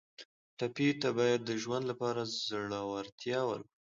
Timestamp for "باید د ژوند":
1.17-1.83